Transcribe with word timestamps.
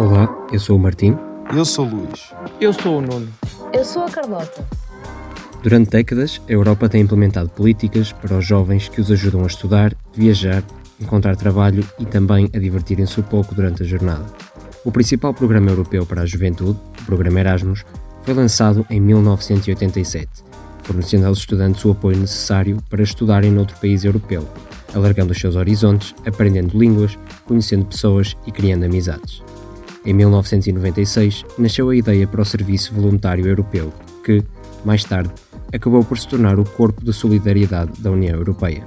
Olá, 0.00 0.34
eu 0.50 0.58
sou 0.58 0.78
o 0.78 0.78
Martim. 0.78 1.14
Eu 1.54 1.62
sou 1.62 1.86
o 1.86 1.94
Luís. 1.94 2.32
Eu 2.58 2.72
sou 2.72 2.96
o 2.96 3.00
Nuno. 3.02 3.28
Eu 3.70 3.84
sou 3.84 4.02
a 4.02 4.10
Carlota. 4.10 4.66
Durante 5.62 5.90
décadas, 5.90 6.40
a 6.48 6.52
Europa 6.52 6.88
tem 6.88 7.02
implementado 7.02 7.50
políticas 7.50 8.10
para 8.10 8.38
os 8.38 8.46
jovens 8.46 8.88
que 8.88 8.98
os 8.98 9.10
ajudam 9.10 9.42
a 9.42 9.46
estudar, 9.46 9.94
viajar, 10.14 10.64
encontrar 10.98 11.36
trabalho 11.36 11.84
e 11.98 12.06
também 12.06 12.48
a 12.54 12.58
divertirem-se 12.58 13.20
um 13.20 13.24
pouco 13.24 13.54
durante 13.54 13.82
a 13.82 13.86
jornada. 13.86 14.24
O 14.86 14.90
principal 14.90 15.34
programa 15.34 15.68
europeu 15.68 16.06
para 16.06 16.22
a 16.22 16.26
juventude, 16.26 16.80
o 17.02 17.04
programa 17.04 17.40
Erasmus, 17.40 17.84
foi 18.22 18.32
lançado 18.32 18.86
em 18.88 18.98
1987, 18.98 20.30
fornecendo 20.82 21.26
aos 21.26 21.40
estudantes 21.40 21.84
o 21.84 21.90
apoio 21.90 22.16
necessário 22.16 22.78
para 22.88 23.02
estudarem 23.02 23.50
noutro 23.50 23.76
país 23.76 24.02
europeu, 24.02 24.48
alargando 24.94 25.32
os 25.32 25.38
seus 25.38 25.56
horizontes, 25.56 26.14
aprendendo 26.26 26.78
línguas, 26.78 27.18
conhecendo 27.44 27.84
pessoas 27.84 28.34
e 28.46 28.50
criando 28.50 28.84
amizades. 28.84 29.42
Em 30.04 30.14
1996, 30.14 31.44
nasceu 31.58 31.90
a 31.90 31.96
ideia 31.96 32.26
para 32.26 32.40
o 32.40 32.44
Serviço 32.44 32.94
Voluntário 32.94 33.46
Europeu, 33.46 33.92
que, 34.24 34.42
mais 34.84 35.04
tarde, 35.04 35.30
acabou 35.72 36.02
por 36.02 36.18
se 36.18 36.26
tornar 36.26 36.58
o 36.58 36.64
Corpo 36.64 37.04
de 37.04 37.12
Solidariedade 37.12 38.00
da 38.00 38.10
União 38.10 38.34
Europeia. 38.34 38.86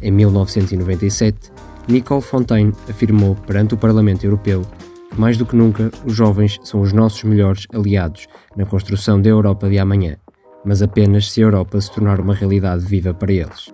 Em 0.00 0.10
1997, 0.10 1.52
Nicole 1.88 2.22
Fontaine 2.22 2.72
afirmou 2.88 3.34
perante 3.34 3.74
o 3.74 3.76
Parlamento 3.76 4.24
Europeu 4.24 4.62
que, 5.10 5.20
mais 5.20 5.36
do 5.36 5.44
que 5.44 5.56
nunca, 5.56 5.90
os 6.06 6.14
jovens 6.14 6.58
são 6.62 6.80
os 6.80 6.92
nossos 6.92 7.22
melhores 7.24 7.66
aliados 7.74 8.26
na 8.56 8.64
construção 8.64 9.20
da 9.20 9.28
Europa 9.28 9.68
de 9.68 9.78
amanhã, 9.78 10.16
mas 10.64 10.80
apenas 10.80 11.30
se 11.30 11.42
a 11.42 11.44
Europa 11.44 11.80
se 11.80 11.92
tornar 11.92 12.18
uma 12.18 12.34
realidade 12.34 12.84
viva 12.84 13.12
para 13.12 13.32
eles. 13.32 13.70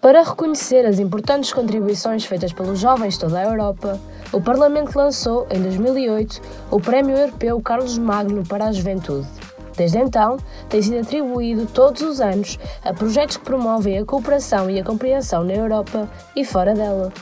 Para 0.00 0.22
reconhecer 0.22 0.86
as 0.86 0.98
importantes 0.98 1.52
contribuições 1.52 2.24
feitas 2.24 2.54
pelos 2.54 2.80
jovens 2.80 3.14
de 3.14 3.20
toda 3.20 3.38
a 3.38 3.44
Europa, 3.44 4.00
o 4.32 4.40
Parlamento 4.40 4.96
lançou, 4.96 5.46
em 5.50 5.60
2008, 5.60 6.40
o 6.70 6.80
Prémio 6.80 7.14
Europeu 7.14 7.60
Carlos 7.60 7.98
Magno 7.98 8.42
para 8.46 8.68
a 8.68 8.72
Juventude. 8.72 9.28
Desde 9.76 9.98
então, 9.98 10.38
tem 10.70 10.80
sido 10.80 11.00
atribuído 11.00 11.66
todos 11.66 12.00
os 12.00 12.18
anos 12.18 12.58
a 12.82 12.94
projetos 12.94 13.36
que 13.36 13.44
promovem 13.44 13.98
a 13.98 14.04
cooperação 14.06 14.70
e 14.70 14.80
a 14.80 14.84
compreensão 14.84 15.44
na 15.44 15.52
Europa 15.52 16.08
e 16.34 16.46
fora 16.46 16.74
dela. 16.74 17.12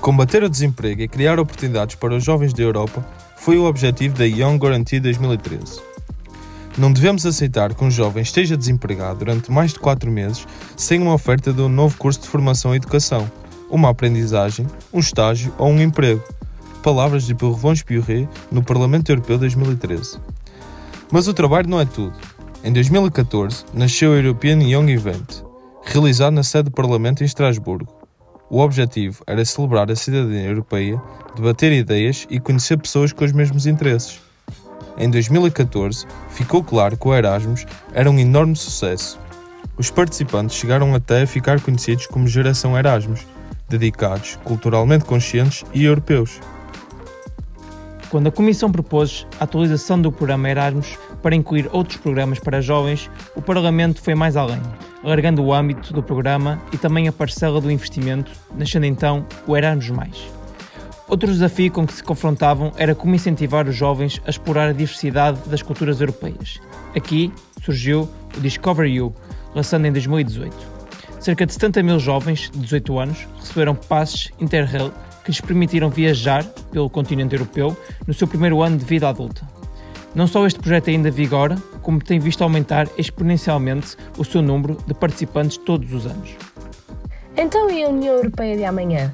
Combater 0.00 0.42
o 0.42 0.48
desemprego 0.48 1.02
e 1.02 1.08
criar 1.08 1.38
oportunidades 1.38 1.96
para 1.96 2.14
os 2.14 2.24
jovens 2.24 2.54
da 2.54 2.62
Europa 2.62 3.04
foi 3.36 3.58
o 3.58 3.64
objetivo 3.66 4.16
da 4.16 4.24
Young 4.24 4.56
Guarantee 4.56 5.00
2013. 5.00 5.93
Não 6.76 6.92
devemos 6.92 7.24
aceitar 7.24 7.72
que 7.72 7.84
um 7.84 7.90
jovem 7.90 8.22
esteja 8.22 8.56
desempregado 8.56 9.20
durante 9.20 9.50
mais 9.50 9.72
de 9.72 9.78
4 9.78 10.10
meses 10.10 10.44
sem 10.76 11.00
uma 11.00 11.14
oferta 11.14 11.52
de 11.52 11.62
um 11.62 11.68
novo 11.68 11.96
curso 11.96 12.22
de 12.22 12.28
formação 12.28 12.74
e 12.74 12.78
educação, 12.78 13.30
uma 13.70 13.90
aprendizagem, 13.90 14.66
um 14.92 14.98
estágio 14.98 15.54
ou 15.56 15.68
um 15.68 15.80
emprego. 15.80 16.22
Palavras 16.82 17.26
de 17.26 17.34
Purvons 17.34 17.82
Pioré 17.82 18.28
no 18.50 18.62
Parlamento 18.62 19.08
Europeu 19.10 19.38
2013. 19.38 20.18
Mas 21.12 21.28
o 21.28 21.34
trabalho 21.34 21.68
não 21.68 21.80
é 21.80 21.84
tudo. 21.84 22.16
Em 22.64 22.72
2014 22.72 23.64
nasceu 23.72 24.10
o 24.10 24.16
European 24.16 24.60
Young 24.60 24.90
Event, 24.90 25.42
realizado 25.84 26.34
na 26.34 26.42
sede 26.42 26.64
do 26.64 26.72
Parlamento 26.72 27.22
em 27.22 27.26
Estrasburgo. 27.26 27.94
O 28.50 28.58
objetivo 28.58 29.22
era 29.28 29.44
celebrar 29.44 29.90
a 29.90 29.96
cidadania 29.96 30.48
europeia, 30.48 31.00
debater 31.36 31.72
ideias 31.72 32.26
e 32.28 32.40
conhecer 32.40 32.78
pessoas 32.78 33.12
com 33.12 33.24
os 33.24 33.32
mesmos 33.32 33.64
interesses. 33.64 34.20
Em 34.96 35.10
2014, 35.10 36.06
ficou 36.28 36.62
claro 36.62 36.96
que 36.96 37.08
o 37.08 37.14
Erasmus 37.14 37.66
era 37.92 38.08
um 38.08 38.18
enorme 38.18 38.54
sucesso. 38.54 39.18
Os 39.76 39.90
participantes 39.90 40.56
chegaram 40.56 40.94
até 40.94 41.22
a 41.22 41.26
ficar 41.26 41.60
conhecidos 41.60 42.06
como 42.06 42.28
Geração 42.28 42.78
Erasmus, 42.78 43.26
dedicados, 43.68 44.38
culturalmente 44.44 45.04
conscientes 45.04 45.64
e 45.74 45.84
europeus. 45.84 46.40
Quando 48.08 48.28
a 48.28 48.32
Comissão 48.32 48.70
propôs 48.70 49.26
a 49.40 49.44
atualização 49.44 50.00
do 50.00 50.12
programa 50.12 50.48
Erasmus 50.48 50.96
para 51.20 51.34
incluir 51.34 51.68
outros 51.72 51.96
programas 51.96 52.38
para 52.38 52.60
jovens, 52.60 53.10
o 53.34 53.42
Parlamento 53.42 54.00
foi 54.00 54.14
mais 54.14 54.36
além, 54.36 54.62
alargando 55.02 55.42
o 55.42 55.52
âmbito 55.52 55.92
do 55.92 56.04
programa 56.04 56.62
e 56.72 56.78
também 56.78 57.08
a 57.08 57.12
parcela 57.12 57.60
do 57.60 57.68
investimento, 57.68 58.30
nascendo 58.56 58.86
então 58.86 59.26
o 59.44 59.56
Erasmus. 59.56 60.43
Outro 61.06 61.30
desafio 61.30 61.70
com 61.70 61.86
que 61.86 61.92
se 61.92 62.02
confrontavam 62.02 62.72
era 62.76 62.94
como 62.94 63.14
incentivar 63.14 63.68
os 63.68 63.76
jovens 63.76 64.20
a 64.26 64.30
explorar 64.30 64.68
a 64.68 64.72
diversidade 64.72 65.38
das 65.46 65.62
culturas 65.62 66.00
europeias. 66.00 66.60
Aqui 66.96 67.32
surgiu 67.62 68.08
o 68.36 68.40
Discover 68.40 68.86
You, 68.86 69.14
lançado 69.54 69.84
em 69.86 69.92
2018. 69.92 70.56
Cerca 71.20 71.44
de 71.44 71.52
70 71.52 71.82
mil 71.82 71.98
jovens 71.98 72.50
de 72.50 72.58
18 72.58 72.98
anos 72.98 73.28
receberam 73.38 73.74
passes 73.74 74.30
Interrail 74.40 74.92
que 75.24 75.30
lhes 75.30 75.40
permitiram 75.40 75.88
viajar 75.88 76.44
pelo 76.70 76.90
continente 76.90 77.34
europeu 77.34 77.76
no 78.06 78.14
seu 78.14 78.26
primeiro 78.26 78.62
ano 78.62 78.76
de 78.76 78.84
vida 78.84 79.08
adulta. 79.08 79.46
Não 80.14 80.26
só 80.26 80.46
este 80.46 80.60
projeto 80.60 80.90
ainda 80.90 81.10
vigora, 81.10 81.56
como 81.82 82.02
tem 82.02 82.18
visto 82.18 82.42
aumentar 82.42 82.88
exponencialmente 82.96 83.96
o 84.16 84.24
seu 84.24 84.40
número 84.40 84.76
de 84.86 84.94
participantes 84.94 85.56
todos 85.56 85.92
os 85.92 86.06
anos. 86.06 86.30
Então, 87.36 87.68
e 87.70 87.82
a 87.82 87.88
União 87.88 88.14
Europeia 88.14 88.56
de 88.56 88.64
amanhã? 88.64 89.12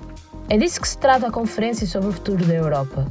É 0.52 0.56
disso 0.56 0.80
que 0.80 0.88
se 0.88 0.98
trata 0.98 1.28
a 1.28 1.30
Conferência 1.30 1.86
sobre 1.86 2.08
o 2.08 2.12
Futuro 2.12 2.44
da 2.44 2.54
Europa. 2.54 3.06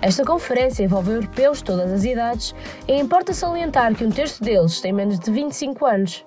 Esta 0.00 0.24
conferência 0.24 0.84
envolve 0.84 1.10
europeus 1.10 1.58
de 1.58 1.64
todas 1.64 1.92
as 1.92 2.04
idades 2.04 2.54
e 2.86 2.96
importa 2.96 3.34
salientar 3.34 3.92
que 3.92 4.04
um 4.04 4.10
terço 4.10 4.40
deles 4.40 4.80
tem 4.80 4.92
menos 4.92 5.18
de 5.18 5.28
25 5.32 5.84
anos. 5.84 6.24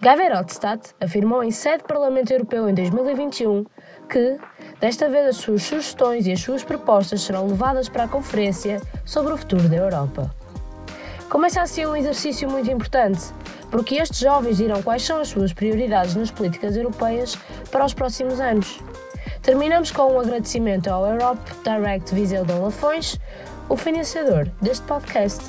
Guy 0.00 0.16
Verhofstadt 0.16 0.94
afirmou 0.98 1.44
em 1.44 1.50
sede 1.50 1.82
do 1.82 1.88
Parlamento 1.88 2.30
Europeu 2.32 2.70
em 2.70 2.74
2021 2.74 3.66
que, 4.08 4.38
desta 4.80 5.10
vez, 5.10 5.28
as 5.28 5.36
suas 5.36 5.62
sugestões 5.62 6.26
e 6.26 6.32
as 6.32 6.40
suas 6.40 6.64
propostas 6.64 7.20
serão 7.20 7.46
levadas 7.46 7.86
para 7.86 8.04
a 8.04 8.08
Conferência 8.08 8.80
sobre 9.04 9.34
o 9.34 9.36
Futuro 9.36 9.68
da 9.68 9.76
Europa. 9.76 10.34
Começa 11.28 11.60
assim 11.60 11.84
um 11.84 11.94
exercício 11.94 12.48
muito 12.48 12.70
importante, 12.70 13.20
porque 13.70 13.96
estes 13.96 14.20
jovens 14.20 14.56
dirão 14.56 14.82
quais 14.82 15.02
são 15.02 15.20
as 15.20 15.28
suas 15.28 15.52
prioridades 15.52 16.14
nas 16.14 16.30
políticas 16.30 16.76
europeias 16.76 17.36
para 17.70 17.84
os 17.84 17.92
próximos 17.92 18.40
anos. 18.40 18.80
Terminamos 19.42 19.90
com 19.90 20.14
um 20.14 20.20
agradecimento 20.20 20.88
ao 20.88 21.06
Europe 21.06 21.50
Direct 21.64 22.14
Viseu 22.14 22.44
de 22.44 22.52
Lafões, 22.52 23.18
o 23.68 23.76
financiador 23.76 24.48
deste 24.60 24.84
podcast. 24.86 25.42